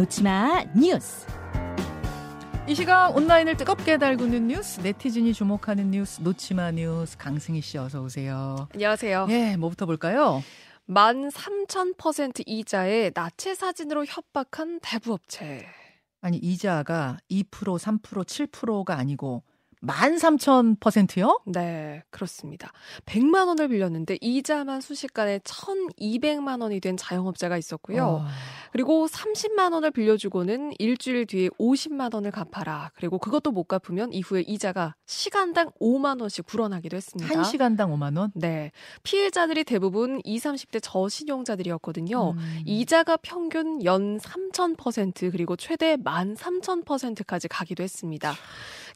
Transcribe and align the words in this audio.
놓치마 0.00 0.64
뉴스. 0.74 1.26
이 2.66 2.74
시각 2.74 3.14
온라인을 3.14 3.58
뜨겁게 3.58 3.98
달구는 3.98 4.46
뉴스, 4.46 4.80
네티즌이 4.80 5.34
주목하는 5.34 5.90
뉴스, 5.90 6.22
놓치마 6.22 6.70
뉴스, 6.70 7.18
강승희 7.18 7.60
씨 7.60 7.76
어서 7.76 8.00
오세요. 8.00 8.66
안녕하세요. 8.72 9.26
예, 9.28 9.58
뭐부터 9.58 9.84
볼까요? 9.84 10.42
만3,000% 10.88 12.44
이자에 12.46 13.10
나체 13.14 13.54
사진으로 13.54 14.06
협박한 14.06 14.80
대부업체. 14.80 15.66
아니, 16.22 16.38
이자가 16.38 17.18
2%, 17.30 17.44
3%, 17.50 18.00
7%가 18.00 18.96
아니고 18.96 19.42
13,000%요? 19.86 21.40
네, 21.46 22.02
그렇습니다. 22.10 22.72
100만 23.06 23.46
원을 23.46 23.68
빌렸는데 23.68 24.18
이자만 24.20 24.80
순식간에 24.80 25.38
1,200만 25.38 26.62
원이 26.62 26.80
된 26.80 26.96
자영업자가 26.96 27.56
있었고요. 27.56 28.04
어. 28.04 28.26
그리고 28.72 29.06
30만 29.06 29.72
원을 29.72 29.90
빌려주고는 29.90 30.74
일주일 30.78 31.26
뒤에 31.26 31.48
50만 31.58 32.14
원을 32.14 32.30
갚아라. 32.30 32.92
그리고 32.94 33.18
그것도 33.18 33.52
못 33.52 33.64
갚으면 33.64 34.12
이후에 34.12 34.42
이자가 34.42 34.94
시간당 35.06 35.70
5만 35.80 36.20
원씩 36.20 36.46
불어나기도 36.46 36.96
했습니다. 36.96 37.34
한 37.34 37.44
시간당 37.44 37.90
5만 37.90 38.18
원? 38.18 38.30
네. 38.34 38.70
피해자들이 39.02 39.64
대부분 39.64 40.20
20, 40.24 40.50
30대 40.50 40.80
저신용자들이었거든요. 40.82 42.30
음. 42.32 42.62
이자가 42.66 43.16
평균 43.18 43.84
연 43.84 44.18
3,000% 44.18 45.32
그리고 45.32 45.56
최대 45.56 45.96
13,000%까지 45.96 47.48
가기도 47.48 47.82
했습니다. 47.82 48.34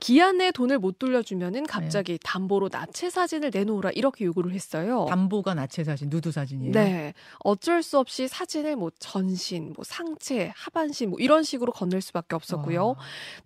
기한 0.05 0.37
내에 0.37 0.51
돈을 0.51 0.79
못 0.79 0.99
돌려주면은 0.99 1.65
갑자기 1.65 2.19
담보로 2.23 2.69
나체 2.71 3.09
사진을 3.09 3.51
내놓으라 3.55 3.89
이렇게 3.95 4.27
요구를 4.27 4.53
했어요. 4.53 5.07
담보가 5.09 5.55
나체 5.55 5.83
사진, 5.83 6.11
누드 6.11 6.31
사진이에요. 6.31 6.73
네. 6.73 7.15
어쩔 7.39 7.83
수 7.83 7.99
없이 7.99 8.29
사진을 8.29 8.77
뭐 8.77 8.91
전신, 8.99 9.73
뭐 9.75 9.83
상체, 9.83 10.53
하반신 10.55 11.09
뭐 11.09 11.19
이런 11.21 11.43
식으로 11.43 11.73
건넬 11.73 12.03
수밖에 12.03 12.37
없었고요. 12.37 12.85
어. 12.85 12.97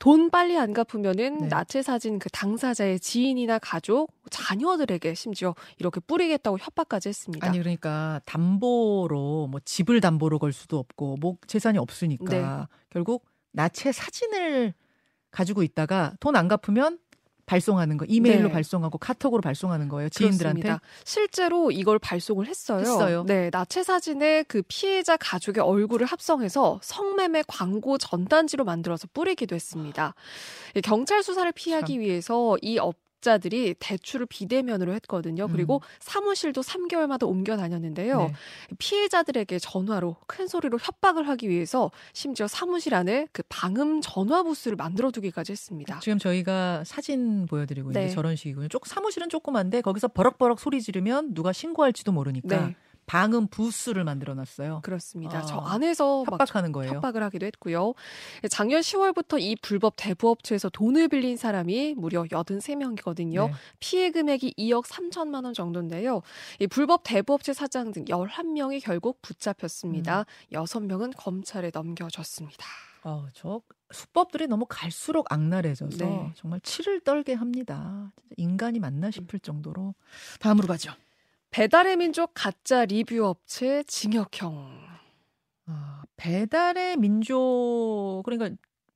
돈 0.00 0.30
빨리 0.30 0.58
안 0.58 0.72
갚으면은 0.72 1.38
네. 1.42 1.46
나체 1.46 1.80
사진 1.80 2.18
그 2.18 2.28
당사자의 2.28 2.98
지인이나 2.98 3.60
가족, 3.60 4.10
자녀들에게 4.28 5.14
심지어 5.14 5.54
이렇게 5.78 6.00
뿌리겠다고 6.00 6.58
협박까지 6.58 7.08
했습니다. 7.08 7.46
아니 7.46 7.60
그러니까 7.60 8.20
담보로 8.24 9.46
뭐 9.46 9.60
집을 9.64 10.00
담보로 10.00 10.40
걸 10.40 10.52
수도 10.52 10.80
없고 10.80 11.18
뭐 11.20 11.36
재산이 11.46 11.78
없으니까 11.78 12.24
네. 12.28 12.76
결국 12.90 13.26
나체 13.52 13.92
사진을 13.92 14.74
가지고 15.38 15.62
있다가 15.62 16.14
돈 16.20 16.34
안 16.36 16.48
갚으면 16.48 16.98
발송하는 17.46 17.96
거 17.96 18.04
이메일로 18.06 18.48
네. 18.48 18.52
발송하고 18.52 18.98
카톡으로 18.98 19.40
발송하는 19.40 19.88
거예요 19.88 20.10
지인들한테 20.10 20.60
그렇습니다. 20.60 20.86
실제로 21.04 21.70
이걸 21.70 21.98
발송을 21.98 22.46
했어요. 22.46 22.80
했어요? 22.80 23.24
네, 23.26 23.48
나체 23.50 23.82
사진에 23.82 24.42
그 24.42 24.62
피해자 24.68 25.16
가족의 25.16 25.62
얼굴을 25.62 26.06
합성해서 26.06 26.80
성매매 26.82 27.44
광고 27.48 27.96
전단지로 27.96 28.64
만들어서 28.64 29.08
뿌리기도 29.14 29.54
했습니다. 29.54 30.14
이 30.74 30.80
경찰 30.82 31.22
수사를 31.22 31.50
피하기 31.52 32.00
위해서 32.00 32.56
이 32.62 32.78
업자들이 32.78 33.74
대출을 33.78 34.26
비대면으로 34.26 34.94
했거든요. 34.94 35.48
그리고 35.48 35.82
사무실도 36.00 36.60
3개월마다 36.60 37.26
옮겨 37.26 37.56
다녔는데요. 37.56 38.20
음. 38.22 38.26
네. 38.28 38.32
피해자들에게 38.78 39.58
전화로 39.58 40.16
큰 40.26 40.46
소리로 40.46 40.78
협박을 40.80 41.28
하기 41.28 41.48
위해서 41.48 41.90
심지어 42.12 42.46
사무실 42.46 42.94
안에 42.94 43.26
그 43.32 43.42
방음 43.48 44.00
전화 44.00 44.42
부스를 44.42 44.76
만들어 44.76 45.10
두기까지 45.10 45.52
했습니다. 45.52 45.98
지금 46.00 46.18
저희가 46.18 46.84
사진 46.84 47.46
보여드리고 47.46 47.90
있는데 47.90 48.08
네. 48.08 48.14
저런 48.14 48.36
식이군요. 48.36 48.68
쪽 48.68 48.86
사무실은 48.86 49.28
조그만데 49.28 49.80
거기서 49.80 50.08
버럭버럭 50.08 50.60
소리 50.60 50.80
지르면 50.80 51.34
누가 51.34 51.52
신고할지도 51.52 52.12
모르니까 52.12 52.66
네. 52.66 52.76
방음 53.08 53.48
부스를 53.48 54.04
만들어 54.04 54.34
놨어요. 54.34 54.82
그렇습니다. 54.84 55.38
아, 55.38 55.42
저 55.42 55.56
안에서 55.56 56.24
막 56.26 56.32
협박하는 56.32 56.72
거예요. 56.72 56.92
협박을 56.92 57.22
하기도 57.22 57.46
했고요. 57.46 57.94
작년 58.50 58.82
10월부터 58.82 59.40
이 59.40 59.56
불법 59.56 59.94
대부업체에서 59.96 60.68
돈을 60.68 61.08
빌린 61.08 61.38
사람이 61.38 61.94
무려 61.96 62.24
83명이거든요. 62.24 63.48
네. 63.48 63.52
피해 63.80 64.10
금액이 64.10 64.54
2억 64.58 64.84
3천만 64.84 65.44
원 65.44 65.54
정도인데요. 65.54 66.20
이 66.60 66.66
불법 66.66 67.00
대부업체 67.02 67.54
사장 67.54 67.92
등 67.92 68.04
11명이 68.04 68.84
결국 68.84 69.22
붙잡혔습니다. 69.22 70.26
음. 70.52 70.52
6명은 70.52 71.14
검찰에 71.16 71.70
넘겨졌습니다. 71.72 72.66
어, 73.04 73.26
저 73.32 73.62
수법들이 73.90 74.48
너무 74.48 74.66
갈수록 74.68 75.32
악랄해져서 75.32 75.96
네. 75.96 76.32
정말 76.34 76.60
치를 76.60 77.00
떨게 77.00 77.32
합니다. 77.32 78.12
진짜 78.18 78.34
인간이 78.36 78.80
맞나 78.80 79.10
싶을 79.10 79.40
정도로 79.40 79.94
다음으로 80.40 80.68
가죠. 80.68 80.92
배달의 81.50 81.96
민족 81.96 82.32
가짜 82.34 82.84
리뷰 82.84 83.24
업체 83.24 83.82
징역형. 83.84 84.70
아, 85.66 86.02
배달의 86.16 86.96
민족 86.96 88.22
그러니까 88.24 88.54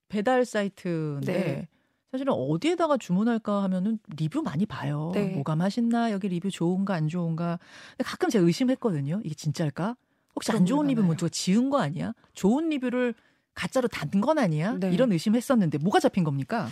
배달 0.09 0.45
사이트인데 0.45 1.33
네. 1.33 1.69
사실은 2.11 2.35
어디에다가 2.35 2.99
주문할까 2.99 3.63
하면은 3.65 3.99
리뷰 4.17 4.43
많이 4.43 4.67
봐요. 4.67 5.13
네. 5.15 5.31
뭐가 5.31 5.57
맛있나 5.57 6.13
여기 6.13 6.29
리뷰 6.29 6.51
좋은가 6.51 6.95
안 6.95 7.09
좋은가. 7.09 7.59
근데 7.97 8.05
가끔 8.05 8.29
제가 8.29 8.45
의심했거든요. 8.45 9.23
이게 9.25 9.35
진짜일까? 9.35 9.97
혹시 10.35 10.53
안 10.53 10.67
좋은 10.67 10.87
많아요. 10.87 11.17
누가 11.17 11.29
지은 11.29 11.71
거 11.71 11.81
아니야? 11.81 12.13
좋은 12.35 12.69
리뷰를 12.69 13.15
가짜로 13.55 13.89
단 13.89 14.11
건 14.21 14.39
아니야? 14.39 14.77
네. 14.79 14.91
이런 14.93 15.13
의심했었는데 15.13 15.79
뭐가 15.79 16.01
잡힌 16.01 16.25
겁니까? 16.25 16.69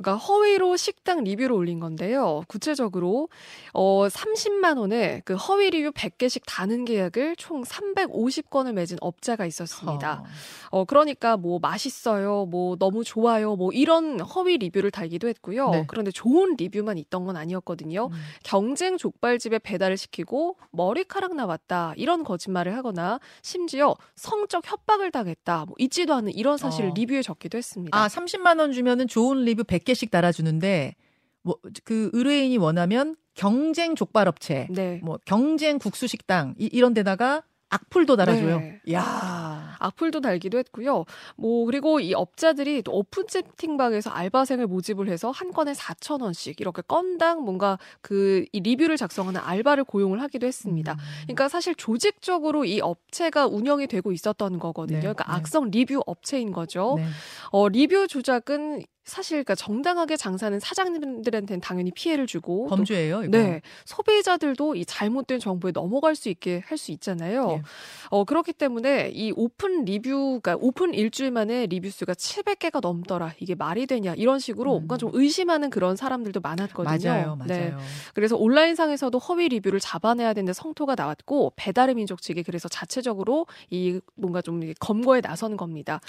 그러니까 0.00 0.16
허위로 0.16 0.76
식당 0.76 1.22
리뷰를 1.24 1.52
올린 1.52 1.78
건데요. 1.78 2.42
구체적으로 2.48 3.28
어 3.74 4.06
30만 4.08 4.78
원에 4.78 5.20
그 5.26 5.34
허위 5.34 5.70
리뷰 5.70 5.90
100개씩 5.90 6.42
다는 6.46 6.86
계약을 6.86 7.36
총 7.36 7.62
350건을 7.62 8.72
맺은 8.72 8.96
업자가 9.02 9.44
있었습니다. 9.44 10.24
어. 10.70 10.80
어 10.80 10.84
그러니까 10.84 11.36
뭐 11.36 11.58
맛있어요, 11.60 12.46
뭐 12.46 12.76
너무 12.76 13.04
좋아요, 13.04 13.56
뭐 13.56 13.72
이런 13.72 14.20
허위 14.20 14.56
리뷰를 14.56 14.90
달기도 14.90 15.28
했고요. 15.28 15.70
네. 15.70 15.84
그런데 15.86 16.10
좋은 16.10 16.54
리뷰만 16.56 16.96
있던 16.96 17.26
건 17.26 17.36
아니었거든요. 17.36 18.06
음. 18.06 18.12
경쟁 18.42 18.96
족발집에 18.96 19.58
배달을 19.58 19.98
시키고 19.98 20.56
머리카락 20.70 21.34
나왔다 21.34 21.92
이런 21.96 22.24
거짓말을 22.24 22.74
하거나 22.74 23.20
심지어 23.42 23.94
성적 24.16 24.66
협박을 24.70 25.10
당했다 25.10 25.66
뭐 25.66 25.74
있지도 25.78 26.14
않은 26.14 26.32
이런 26.32 26.56
사실을 26.56 26.90
어. 26.90 26.92
리뷰에 26.94 27.20
적기도 27.20 27.58
했습니다. 27.58 27.96
아, 27.96 28.08
30만 28.08 28.60
원 28.60 28.72
주면은 28.72 29.06
좋은 29.06 29.44
리뷰 29.44 29.64
100개씩 29.64 30.10
달아주는데 30.10 30.94
뭐 31.42 31.56
그 31.84 32.10
의뢰인이 32.12 32.58
원하면 32.58 33.16
경쟁 33.34 33.94
족발업체, 33.94 34.68
네. 34.70 35.00
뭐 35.02 35.18
경쟁 35.24 35.78
국수식당 35.78 36.54
이, 36.58 36.68
이런 36.72 36.92
데다가 36.94 37.42
악플도 37.72 38.16
달아줘요. 38.16 38.58
네. 38.58 38.80
야. 38.92 39.76
악플도 39.78 40.20
달기도 40.20 40.58
했고요. 40.58 41.04
뭐 41.36 41.64
그리고 41.64 42.00
이 42.00 42.12
업자들이 42.12 42.82
또 42.82 42.92
오픈 42.92 43.26
채팅방에서 43.28 44.10
알바생을 44.10 44.66
모집을 44.66 45.08
해서 45.08 45.30
한 45.30 45.52
건에 45.52 45.72
4천 45.72 46.20
원씩 46.20 46.60
이렇게 46.60 46.82
건당 46.82 47.44
뭔가 47.44 47.78
그 48.02 48.44
이 48.52 48.60
리뷰를 48.60 48.96
작성하는 48.96 49.40
알바를 49.42 49.84
고용을 49.84 50.20
하기도 50.20 50.46
했습니다. 50.46 50.94
음. 50.94 50.98
그러니까 51.22 51.48
사실 51.48 51.74
조직적으로 51.76 52.64
이 52.64 52.80
업체가 52.80 53.46
운영이 53.46 53.86
되고 53.86 54.10
있었던 54.12 54.58
거거든요. 54.58 54.96
네, 54.96 55.00
그러니까 55.00 55.24
네. 55.24 55.32
악성 55.32 55.70
리뷰 55.70 56.02
업체인 56.06 56.52
거죠. 56.52 56.94
네. 56.98 57.06
어, 57.52 57.68
리뷰 57.68 58.08
조작은 58.08 58.82
사실 59.04 59.36
그러니까 59.36 59.54
정당하게 59.54 60.16
장사하는 60.16 60.60
사장님들한테는 60.60 61.60
당연히 61.60 61.90
피해를 61.90 62.26
주고 62.26 62.66
또 62.68 62.76
범죄예요, 62.76 63.22
이거. 63.24 63.30
네. 63.36 63.62
소비자들도 63.84 64.76
이 64.76 64.84
잘못된 64.84 65.40
정보에 65.40 65.72
넘어갈 65.72 66.14
수 66.14 66.28
있게 66.28 66.62
할 66.66 66.80
수 66.80 66.90
있잖아요. 66.92 67.56
예. 67.58 67.62
어, 68.08 68.24
그렇기 68.24 68.54
때문에 68.54 69.10
이 69.12 69.32
오픈 69.36 69.84
리뷰가 69.84 70.56
오픈 70.58 70.94
일주일 70.94 71.30
만에 71.30 71.66
리뷰 71.66 71.90
수가 71.90 72.14
700개가 72.14 72.80
넘더라. 72.80 73.34
이게 73.38 73.54
말이 73.54 73.86
되냐. 73.86 74.14
이런 74.14 74.38
식으로 74.38 74.72
음. 74.72 74.80
뭔가 74.80 74.96
좀 74.96 75.10
의심하는 75.12 75.68
그런 75.68 75.94
사람들도 75.94 76.40
많았거든요. 76.40 77.10
맞아요, 77.10 77.38
네. 77.46 77.70
맞아요. 77.70 77.78
그래서 78.14 78.36
온라인상에서도 78.36 79.18
허위 79.18 79.48
리뷰를 79.48 79.78
잡아내야 79.78 80.32
되는데 80.32 80.54
성토가 80.54 80.94
나왔고 80.94 81.52
배달의 81.56 81.94
민족 81.96 82.22
측이 82.22 82.42
그래서 82.44 82.68
자체적으로 82.68 83.46
이 83.68 84.00
뭔가 84.14 84.40
좀 84.40 84.60
검거에 84.80 85.20
나선 85.20 85.56
겁니다. 85.58 86.00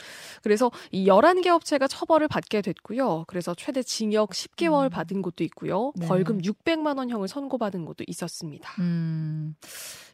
그래서 0.43 0.71
이 0.91 1.07
11개 1.07 1.47
업체가 1.47 1.87
처벌을 1.87 2.29
받게 2.29 2.61
됐고 2.61 2.80
요. 2.97 3.23
그래서 3.27 3.53
최대 3.55 3.83
징역 3.83 4.31
10개월 4.31 4.85
음. 4.85 4.89
받은 4.89 5.21
곳도 5.21 5.43
있고요. 5.45 5.93
네. 5.95 6.07
벌금 6.07 6.39
600만 6.39 6.97
원형을 6.97 7.27
선고받은 7.27 7.85
곳도 7.85 8.03
있었습니다. 8.07 8.69
음, 8.79 9.55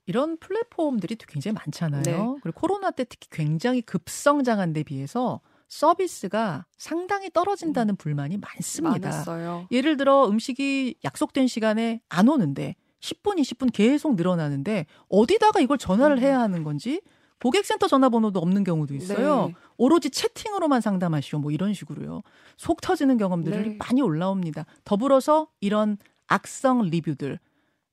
이런 0.05 0.37
플랫폼들이 0.37 1.15
또 1.15 1.25
굉장히 1.27 1.55
많잖아요. 1.55 2.03
네. 2.03 2.39
그리고 2.41 2.59
코로나 2.59 2.91
때 2.91 3.03
특히 3.03 3.27
굉장히 3.31 3.81
급성장한 3.81 4.73
데 4.73 4.83
비해서 4.83 5.41
서비스가 5.67 6.65
상당히 6.77 7.29
떨어진다는 7.29 7.95
불만이 7.95 8.37
많습니다. 8.37 9.09
많았어요. 9.09 9.67
예를 9.71 9.97
들어 9.97 10.27
음식이 10.27 10.95
약속된 11.03 11.47
시간에 11.47 12.01
안 12.09 12.29
오는데 12.29 12.75
10분, 13.01 13.39
20분 13.39 13.71
계속 13.73 14.15
늘어나는데 14.15 14.85
어디다가 15.09 15.59
이걸 15.59 15.77
전화를 15.77 16.17
음. 16.17 16.23
해야 16.23 16.39
하는 16.39 16.63
건지 16.63 17.01
고객센터 17.41 17.87
전화번호도 17.87 18.39
없는 18.39 18.63
경우도 18.63 18.95
있어요. 18.95 19.47
네. 19.47 19.55
오로지 19.77 20.09
채팅으로만 20.09 20.81
상담하시오. 20.81 21.39
뭐 21.39 21.51
이런 21.51 21.73
식으로요. 21.73 22.23
속 22.57 22.81
터지는 22.81 23.17
경험들이 23.17 23.69
네. 23.69 23.77
많이 23.77 24.01
올라옵니다. 24.01 24.65
더불어서 24.83 25.47
이런 25.59 25.97
악성 26.27 26.81
리뷰들, 26.83 27.39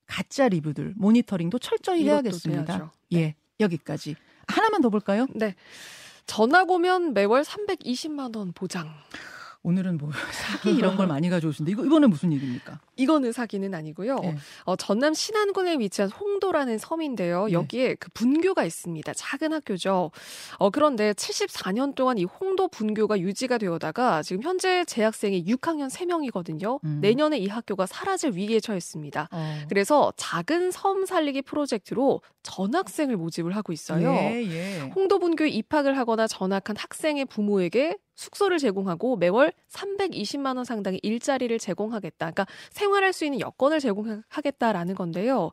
가짜 0.06 0.48
리뷰들 0.48 0.94
모니터링도 0.96 1.58
철저히 1.58 2.04
해야겠습니다. 2.04 2.64
돼야죠. 2.64 2.90
예, 3.14 3.34
여기까지. 3.60 4.16
하나만 4.48 4.80
더 4.80 4.88
볼까요? 4.88 5.26
네. 5.34 5.54
전화 6.26 6.64
오면 6.66 7.12
매월 7.14 7.42
320만 7.42 8.36
원 8.36 8.52
보장. 8.52 8.88
오늘은 9.64 9.96
뭐 9.96 10.10
사기 10.30 10.76
이런 10.76 10.94
걸 10.94 11.06
많이 11.06 11.30
가져오신데 11.30 11.72
이거 11.72 11.84
이번에 11.84 12.06
무슨 12.06 12.32
얘기입니까? 12.34 12.80
이거는 12.96 13.32
사기는 13.32 13.74
아니고요. 13.74 14.16
네. 14.16 14.36
어, 14.64 14.76
전남 14.76 15.14
신안군에 15.14 15.78
위치한 15.78 16.10
홍도라는 16.10 16.76
섬인데요. 16.76 17.46
네. 17.46 17.52
여기에 17.52 17.94
그 17.94 18.10
분교가 18.12 18.64
있습니다. 18.64 19.12
작은 19.14 19.54
학교죠. 19.54 20.10
어, 20.58 20.70
그런데 20.70 21.14
74년 21.14 21.94
동안 21.94 22.18
이 22.18 22.24
홍도 22.24 22.68
분교가 22.68 23.18
유지가 23.18 23.56
되어다가 23.56 24.22
지금 24.22 24.42
현재 24.42 24.84
재학생이 24.84 25.46
6학년 25.46 25.90
3명이거든요. 25.90 26.78
음. 26.84 26.98
내년에 27.00 27.38
이 27.38 27.48
학교가 27.48 27.86
사라질 27.86 28.32
위기에 28.32 28.60
처했습니다. 28.60 29.28
어. 29.32 29.60
그래서 29.70 30.12
작은 30.18 30.72
섬 30.72 31.06
살리기 31.06 31.40
프로젝트로 31.40 32.20
전학생을 32.42 33.16
모집을 33.16 33.56
하고 33.56 33.72
있어요. 33.72 34.12
예, 34.12 34.44
예. 34.44 34.80
홍도 34.94 35.18
분교에 35.18 35.48
입학을 35.48 35.96
하거나 35.96 36.26
전학한 36.26 36.76
학생의 36.76 37.24
부모에게 37.24 37.96
숙소를 38.14 38.58
제공하고 38.58 39.16
매월 39.16 39.52
320만 39.68 40.56
원 40.56 40.64
상당의 40.64 41.00
일자리를 41.02 41.58
제공하겠다. 41.58 42.30
그러니까 42.30 42.46
생활할 42.70 43.12
수 43.12 43.24
있는 43.24 43.40
여건을 43.40 43.80
제공하겠다라는 43.80 44.94
건데요. 44.94 45.50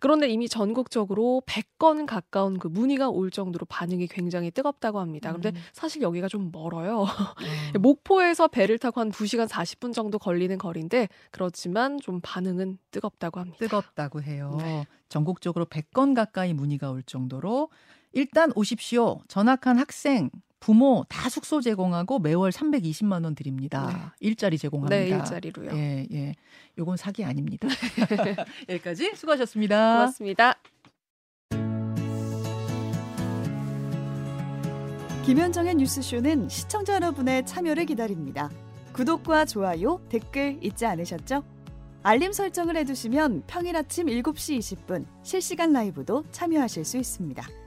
그런데 0.00 0.28
이미 0.28 0.48
전국적으로 0.48 1.42
100건 1.46 2.06
가까운 2.06 2.58
그 2.58 2.68
문의가 2.68 3.08
올 3.08 3.30
정도로 3.30 3.66
반응이 3.66 4.06
굉장히 4.08 4.50
뜨겁다고 4.50 5.00
합니다. 5.00 5.30
그런데 5.30 5.50
음. 5.50 5.62
사실 5.72 6.02
여기가 6.02 6.28
좀 6.28 6.50
멀어요. 6.52 7.02
음. 7.02 7.04
목포에서 7.82 8.48
배를 8.48 8.78
타고 8.78 9.00
한 9.00 9.10
2시간 9.10 9.48
40분 9.48 9.92
정도 9.92 10.18
걸리는 10.18 10.56
거리인데 10.58 11.08
그렇지만 11.30 11.98
좀 12.00 12.20
반응은 12.22 12.78
뜨겁다고 12.90 13.40
합니다. 13.40 13.58
뜨겁다고 13.58 14.22
해요. 14.22 14.56
네. 14.60 14.86
전국적으로 15.08 15.64
100건 15.66 16.14
가까이 16.14 16.54
문의가 16.54 16.90
올 16.90 17.02
정도로 17.02 17.68
일단 18.14 18.52
오십시오. 18.54 19.20
전학한 19.28 19.78
학생 19.78 20.30
부모 20.60 21.04
다 21.10 21.28
숙소 21.28 21.60
제공하고 21.60 22.20
매월 22.20 22.50
320만 22.50 23.24
원 23.24 23.34
드립니다. 23.34 23.86
네. 23.92 24.26
일자리 24.28 24.56
제공합니다. 24.56 24.96
네, 24.96 25.08
일자리로요. 25.08 25.70
예, 25.76 26.06
예. 26.10 26.34
요건 26.78 26.96
사기 26.96 27.22
아닙니다. 27.22 27.68
여기까지 28.70 29.12
수고하셨습니다. 29.14 29.94
고맙습니다. 29.98 30.54
김현정의 35.26 35.74
뉴스쇼는 35.74 36.48
시청자 36.48 36.94
여러분의 36.94 37.44
참여를 37.44 37.86
기다립니다. 37.86 38.50
구독과 38.92 39.46
좋아요, 39.46 40.00
댓글 40.08 40.58
잊지 40.62 40.86
않으셨죠? 40.86 41.42
알림 42.02 42.32
설정을 42.32 42.76
해두시면 42.76 43.44
평일 43.46 43.76
아침 43.76 44.06
7시 44.06 44.58
20분 44.58 45.06
실시간 45.22 45.72
라이브도 45.72 46.24
참여하실 46.30 46.84
수 46.84 46.98
있습니다. 46.98 47.63